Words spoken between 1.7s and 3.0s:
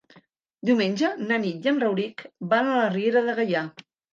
en Rauric van a la